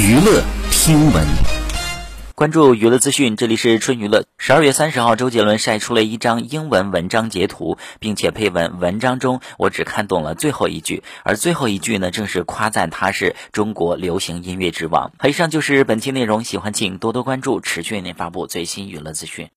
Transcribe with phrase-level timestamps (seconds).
[0.00, 1.26] 娱乐听闻。
[2.36, 4.26] 关注娱乐资讯这里是春娱乐。
[4.38, 15.10] 十二月三十号周杰伦晒出了一张英文文章截图并且配文文章中我只看懂了最后一句而最后一句呢正是夸赞他是中国流行音乐之王。
[15.24, 19.46] 以上就是本期内容喜欢请多多关注持续为您发布最新娱乐资讯。